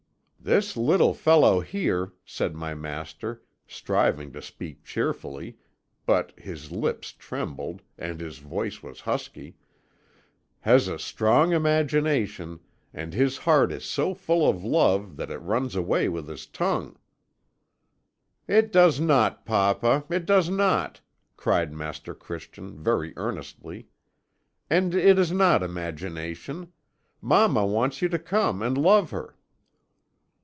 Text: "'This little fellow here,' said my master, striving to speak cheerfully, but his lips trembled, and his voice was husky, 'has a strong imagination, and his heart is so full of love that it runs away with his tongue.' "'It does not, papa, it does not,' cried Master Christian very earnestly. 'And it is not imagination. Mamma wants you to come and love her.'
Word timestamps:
"'This 0.43 0.75
little 0.75 1.13
fellow 1.13 1.59
here,' 1.59 2.13
said 2.25 2.55
my 2.55 2.73
master, 2.73 3.43
striving 3.67 4.31
to 4.33 4.41
speak 4.41 4.83
cheerfully, 4.83 5.55
but 6.07 6.33
his 6.35 6.71
lips 6.71 7.11
trembled, 7.11 7.83
and 7.95 8.19
his 8.19 8.39
voice 8.39 8.81
was 8.81 9.01
husky, 9.01 9.55
'has 10.61 10.87
a 10.87 10.97
strong 10.97 11.53
imagination, 11.53 12.59
and 12.91 13.13
his 13.13 13.37
heart 13.37 13.71
is 13.71 13.85
so 13.85 14.15
full 14.15 14.49
of 14.49 14.63
love 14.63 15.15
that 15.15 15.29
it 15.29 15.37
runs 15.37 15.75
away 15.75 16.09
with 16.09 16.27
his 16.27 16.47
tongue.' 16.47 16.97
"'It 18.47 18.71
does 18.71 18.99
not, 18.99 19.45
papa, 19.45 20.05
it 20.09 20.25
does 20.25 20.49
not,' 20.49 21.01
cried 21.37 21.71
Master 21.71 22.15
Christian 22.15 22.81
very 22.81 23.13
earnestly. 23.15 23.89
'And 24.71 24.95
it 24.95 25.19
is 25.19 25.31
not 25.31 25.61
imagination. 25.61 26.73
Mamma 27.21 27.63
wants 27.63 28.01
you 28.01 28.09
to 28.09 28.17
come 28.19 28.63
and 28.63 28.75
love 28.75 29.11
her.' 29.11 29.37